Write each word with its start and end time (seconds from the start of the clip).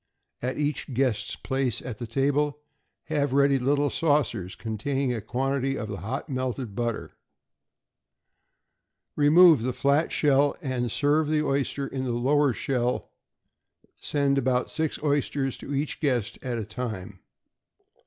At 0.41 0.57
each 0.57 0.91
guest's 0.95 1.35
place 1.35 1.79
at 1.79 1.99
table 2.09 2.57
have 3.03 3.33
ready 3.33 3.59
little 3.59 3.91
saucers 3.91 4.55
containing 4.55 5.13
a 5.13 5.21
quantity 5.21 5.77
of 5.77 5.89
the 5.89 5.97
hot 5.97 6.27
melted 6.27 6.73
butter. 6.75 7.11
Remove 9.15 9.61
the 9.61 9.73
flat 9.73 10.11
shell, 10.11 10.57
and 10.59 10.91
serve 10.91 11.27
the 11.27 11.45
oyster 11.45 11.85
in 11.85 12.03
the 12.05 12.13
lower 12.13 12.51
shell; 12.51 13.11
send 13.99 14.39
about 14.39 14.71
six 14.71 14.97
oysters 15.03 15.55
to 15.57 15.71
each 15.75 15.99
guest 15.99 16.39
at 16.43 16.57
a 16.57 16.65
time. 16.65 17.19